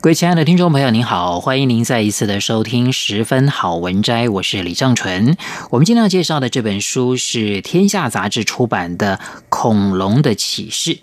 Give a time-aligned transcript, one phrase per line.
[0.00, 5.36] 各位亲爱的听众朋友，您好，欢迎您再一次的收听《十分好文摘》，我是李正纯。
[5.70, 9.16] 我们今天要介绍的这本书是天下杂志出版的
[9.48, 10.94] 《恐龙的启示》，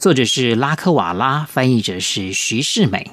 [0.00, 3.12] 作者是拉科瓦拉，翻译者是徐世美。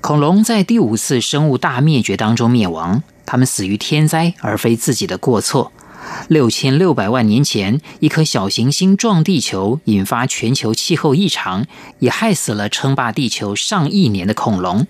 [0.00, 5.70] 恐龙在第五次生物大灭绝当中灭亡，它们死于天灾，而非自己的过错。
[6.28, 11.66] 六千六百万年前，一颗小行星撞地球，引发全球气候异常，
[11.98, 14.86] 也害死了称霸地球上亿年的恐龙。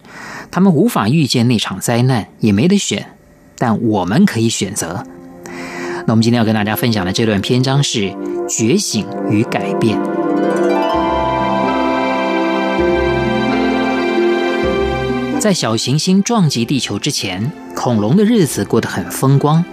[0.50, 3.12] 他们无法预见那场灾难，也没得选，
[3.56, 5.04] 但我们可以选择。
[6.06, 8.10] 那我们今天要跟大家分享的这段篇章是
[8.48, 9.98] 《觉醒与改变》。
[15.38, 19.64] 在小行星撞击地球之前，恐龙的日子过得很风光。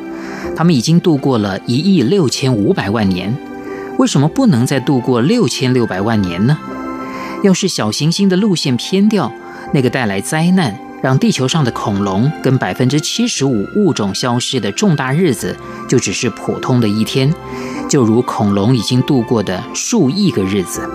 [0.57, 3.37] 他们已经度过了一亿六千五百万年，
[3.99, 6.57] 为什么不能再度过六千六百万年呢？
[7.43, 9.31] 要是小行星的路线偏掉，
[9.71, 15.55] 那个带来灾难、让地球上的恐龙跟百分之七十五物种消失的重大日子，
[15.87, 17.31] 就只是普通的一天，
[17.87, 20.89] 就如恐龙已经度过的数亿个日子。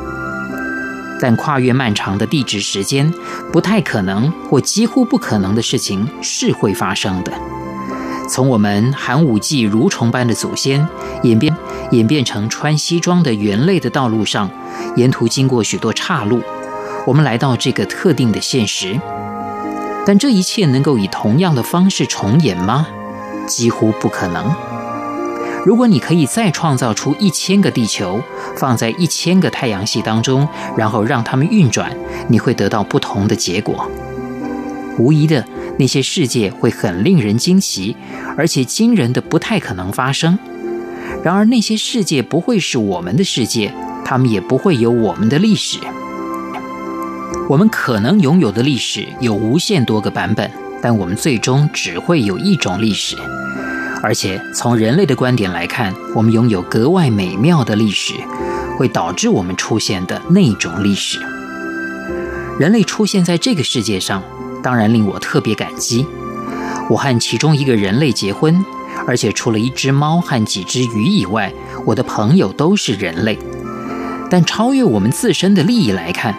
[1.20, 3.14] 但跨越漫长的地质时间，
[3.52, 7.32] 不太可能或几乎不可能的事情是会发生的。
[8.32, 10.88] 从我们寒武纪蠕虫般的祖先
[11.22, 11.54] 演变
[11.90, 14.48] 演变成穿西装的猿类的道路上，
[14.96, 16.40] 沿途经过许多岔路，
[17.06, 18.98] 我们来到这个特定的现实。
[20.06, 22.86] 但这一切能够以同样的方式重演吗？
[23.46, 24.50] 几乎不可能。
[25.66, 28.22] 如果你可以再创造出一千个地球，
[28.56, 31.94] 放在一千个太阳系当中，然后让它们运转，
[32.28, 33.86] 你会得到不同的结果。
[34.96, 35.44] 无疑的。
[35.78, 37.96] 那些世界会很令人惊奇，
[38.36, 40.38] 而且惊人的不太可能发生。
[41.24, 43.72] 然而，那些世界不会是我们的世界，
[44.04, 45.78] 他们也不会有我们的历史。
[47.48, 50.50] 我们可能拥有的历史有无限多个版本，
[50.80, 53.16] 但我们最终只会有一种历史。
[54.02, 58.14] 而且，从人类的观点来看，我们拥有格外美妙的历史，
[58.76, 61.18] 会导致我们出现的那种历史。
[62.58, 64.22] 人类出现在这个世界上。
[64.62, 66.06] 当然令我特别感激。
[66.88, 68.64] 我和其中一个人类结婚，
[69.06, 71.52] 而且除了一只猫和几只鱼以外，
[71.84, 73.38] 我的朋友都是人类。
[74.30, 76.34] 但超越我们自身的利益来看，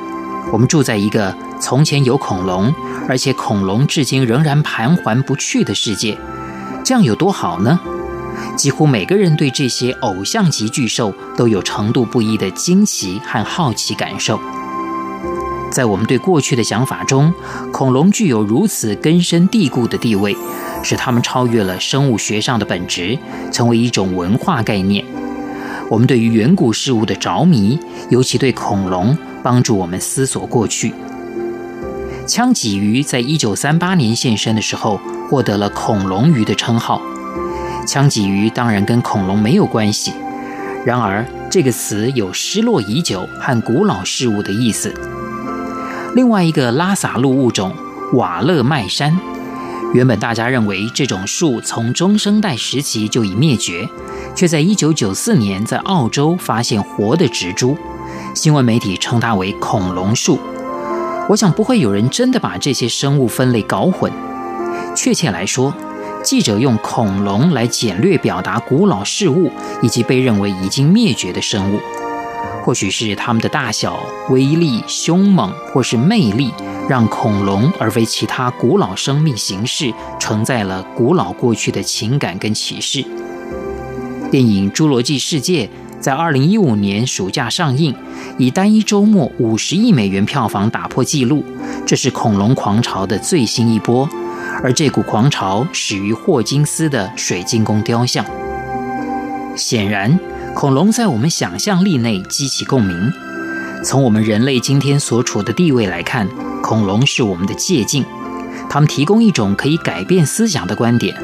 [0.51, 2.73] 我们住在一个从前有恐龙，
[3.07, 6.17] 而且恐龙至今仍然盘桓不去的世界，
[6.83, 7.79] 这样有多好呢？
[8.55, 14.39] 几乎每个人对这些偶像级巨兽都有程度不一的惊奇和好奇感受。
[15.73, 17.33] 在我们对过去的想法中，
[17.71, 20.37] 恐龙具有如此根深蒂固的地位，
[20.83, 23.17] 使它们超越了生物学上的本质，
[23.51, 25.03] 成为一种文化概念。
[25.89, 27.79] 我们对于远古事物的着迷，
[28.09, 30.93] 尤其对恐龙，帮助我们思索过去。
[32.27, 37.01] 腔鲫鱼在一九三八年现身的时候，获得了“恐龙鱼”的称号。
[37.87, 40.13] 腔鲫鱼当然跟恐龙没有关系，
[40.85, 44.93] 然而这个词有失落已久和古老事物的意思。
[46.15, 47.73] 另外一个拉萨路物种
[48.13, 49.19] 瓦勒麦山，
[49.95, 53.89] 原本大家认为这种树从中生代时期就已灭绝，
[54.35, 57.75] 却在1994年在澳洲发现活的植株，
[58.35, 60.37] 新闻媒体称它为恐龙树。
[61.29, 64.11] 我想不会有人真的把这些生物分类搞混。
[64.95, 65.73] 确切来说，
[66.23, 69.51] 记者用恐龙来简略表达古老事物
[69.81, 71.79] 以及被认为已经灭绝的生物。
[72.63, 73.99] 或许是它们的大小、
[74.29, 76.49] 威力、凶猛，或是魅力，
[76.87, 83.03] 让恐龙而非其他古老生命形式承载了古老过去的情感跟启示。
[84.31, 85.67] 电影《侏罗纪世界》
[85.99, 87.93] 在二零一五年暑假上映，
[88.37, 91.43] 以单一周末五十亿美元票房打破纪录，
[91.85, 94.09] 这是恐龙狂潮的最新一波。
[94.63, 98.25] 而这股狂潮始于霍金斯的水晶宫雕像。
[99.57, 100.17] 显然。
[100.55, 103.11] 恐龙在我们想象力内激起共鸣，
[103.83, 106.29] 从我们人类今天所处的地位来看，
[106.61, 108.05] 恐龙是我们的借镜，
[108.69, 111.15] 他们提供一种可以改变思想的观点。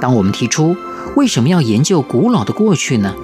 [0.00, 0.76] 当我们提出
[1.16, 3.14] 为什么要研究古老的过去呢？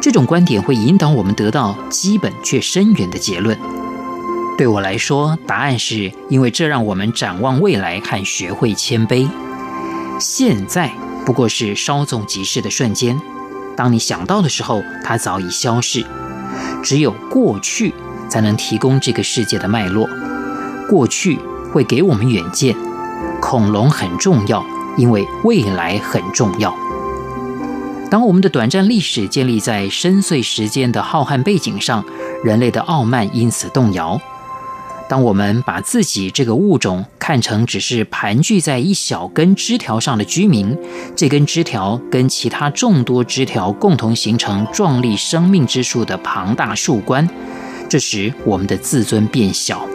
[0.00, 3.58] 这种观点会引导我们得到基本却深远的结论。
[4.58, 9.28] 对我来说，答案是因为这让我们展望未来和学会谦卑。
[10.20, 10.92] 现在
[11.24, 13.20] 不过是稍纵即逝的瞬间，
[13.76, 16.04] 当你想到的时候，它早已消逝。
[16.82, 17.92] 只有过去
[18.28, 20.08] 才能提供这个世界的脉络，
[20.88, 21.38] 过去
[21.72, 22.76] 会给我们远见。
[23.40, 24.64] 恐龙很重要，
[24.96, 26.74] 因为未来很重要。
[28.10, 32.04] 当我们的短暂历史建立在深邃时间的浩瀚背景上，
[32.44, 34.20] 人类的傲慢因此动摇。
[35.08, 40.76] 当我们把自己这个物种看成只是盘踞在一小根枝条上的居民，
[41.16, 47.26] 这根枝条跟其他众多枝条共同形成壮丽生命之树的庞大树冠，
[47.88, 49.86] 这时我们的自尊变小。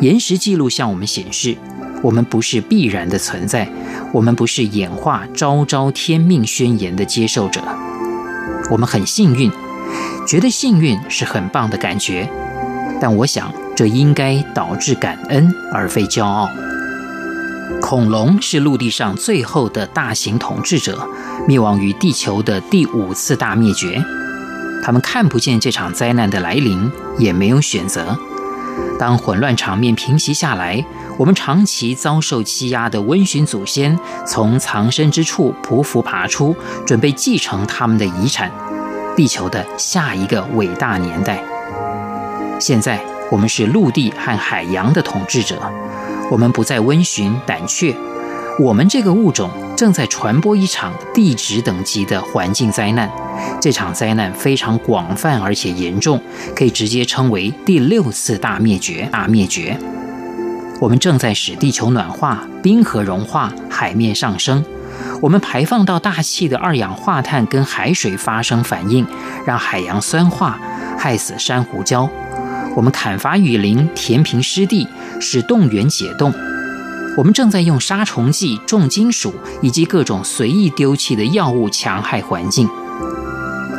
[0.00, 1.58] 岩石记录向我们显示，
[2.02, 3.68] 我们不是必然的存在，
[4.10, 7.60] 我们不是演化昭昭天命宣言的接受者。
[8.70, 9.52] 我们很幸运，
[10.26, 12.26] 觉得幸运是很棒的感觉，
[12.98, 13.52] 但我想。
[13.76, 16.48] 这应该导致感恩，而非骄傲。
[17.80, 21.08] 恐龙是陆地上最后的大型统治者，
[21.48, 24.04] 灭亡于地球的第五次大灭绝。
[24.82, 28.16] 他们看不见这场灾难的来临，也没有选择。
[28.98, 30.84] 当混乱场面平息下来，
[31.16, 36.54] 我们长期遭受欺压的温驯祖先从藏身之处匍匐爬出，
[36.86, 38.50] 准备继承他们的遗产——
[39.16, 41.42] 地球的下一个伟大年代。
[42.60, 43.13] 现在。
[43.30, 45.60] 我们是陆地和海洋的统治者，
[46.30, 47.94] 我们不再温驯胆怯。
[48.60, 53.10] 我们这个物种正在传播一场地质等级的环境灾难，
[53.60, 56.20] 这场灾难非常广泛而且严重，
[56.54, 59.08] 可以直接称为第六次大灭绝。
[59.10, 59.76] 大灭绝，
[60.80, 64.64] 我们正在使地球暖化、冰河融化、海面上升。
[65.20, 69.04] 我们排放到大气的二氧化碳跟海水发生反应，
[69.44, 70.60] 让海洋酸化，
[70.96, 72.08] 害死珊瑚礁。
[72.76, 74.86] 我们砍伐雨林，填平湿地，
[75.20, 76.32] 使冻原解冻。
[77.16, 79.32] 我们正在用杀虫剂、重金属
[79.62, 82.68] 以及各种随意丢弃的药物强害环境。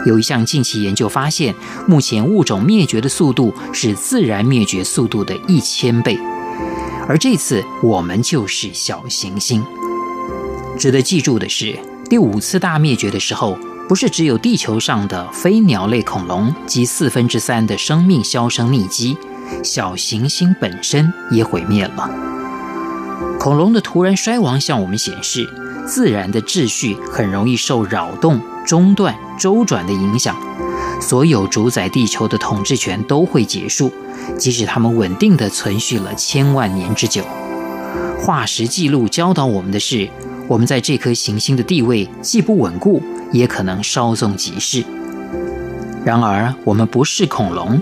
[0.05, 1.53] 有一项近期研究发现，
[1.85, 6.17] 目前物种灭绝的速度是自然灭绝速度的一千倍。
[7.07, 9.61] 而这次我们就是小行星。
[10.79, 11.77] 值得记住的是，
[12.09, 13.57] 第五次大灭绝的时候。
[13.87, 19.15] 不是只有地球上的非鸟类恐龙及四分之三的生命销声匿迹，
[19.63, 22.09] 小行星本身也毁灭了。
[23.39, 25.47] 恐龙的突然衰亡向我们显示，
[25.85, 30.35] 自然的秩序很容易受扰动、中断、周转的影响，
[30.99, 33.91] 所有主宰地球的统治权都会结束，
[34.35, 37.23] 即使它们稳定地存续了千万年之久。
[38.19, 40.09] 化石记录教导我们的是，
[40.47, 42.99] 我们在这颗行星的地位既不稳固。
[43.35, 44.83] 也可能稍纵即逝。
[46.05, 47.81] 然而，我们不是恐龙，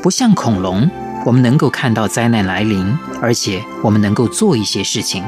[0.00, 0.88] 不像恐龙，
[1.24, 5.24] 我们能够看到灾难来临，而且我们能够做一些事情。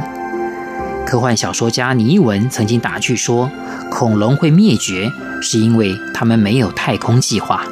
[1.04, 3.50] 科幻小说家尼文曾经打趣说，
[3.90, 5.10] 恐龙会灭绝
[5.42, 7.64] 是因为他们没有太空计划。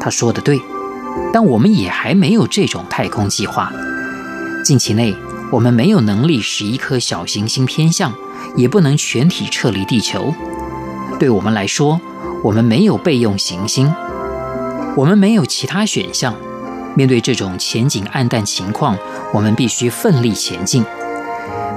[0.00, 0.58] 他说的对，
[1.32, 3.70] 但我们也还没有这种太空计划。
[4.64, 5.14] 近期内，
[5.50, 8.14] 我们没有能力使一颗小行星偏向，
[8.56, 10.32] 也不能全体撤离地球。
[11.18, 12.00] 对我们来说，
[12.42, 13.92] 我们没有备用行星，
[14.96, 16.34] 我们没有其他选项。
[16.94, 18.98] 面对这种前景黯淡情况，
[19.32, 20.84] 我们必须奋力前进。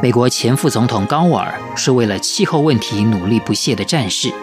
[0.01, 4.33] 美国前副总统高尔是为了气候问题努力不懈的战士，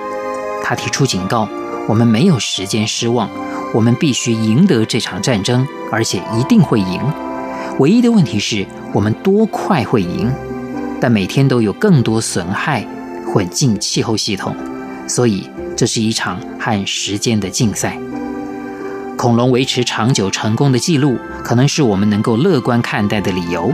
[0.62, 1.46] 他提出警告：
[1.86, 3.28] 我们没有时间失望，
[3.74, 7.00] 我们必须赢得这场战争，而且一定会赢。
[7.78, 10.32] 唯一的问题是我们多快会赢？
[11.00, 12.86] 但每天都有更多损害
[13.26, 14.56] 混进气候系统。
[15.14, 17.98] 所以，这是一场和时间的竞赛。
[19.18, 23.70] 恐龙维持长久成功的记录，可能是我们能够乐观看待的理由。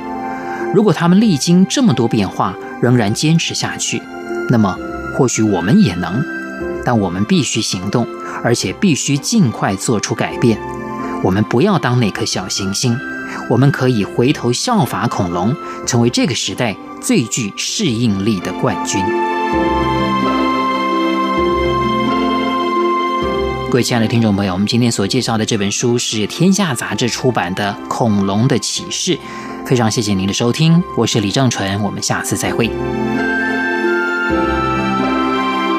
[0.74, 4.02] 如果他们历经这么多变化，仍然坚持下去，
[4.50, 4.76] 那么
[5.16, 6.20] 或许我们也能。
[6.84, 8.04] 但我们必须行动，
[8.42, 10.58] 而且必须尽快做出改变。
[11.22, 12.98] 我们不要当那颗小行星，
[13.48, 15.54] 我们可以回头效法恐龙，
[15.86, 19.00] 成为这个时代最具适应力的冠军。
[23.70, 29.14] 各位亲爱的听众朋友，我们今天所介绍的这本书是天下杂志出版的《恐龙的启示》，
[29.66, 32.70] 非常谢谢您的收听，我是李正淳，我们下次再会。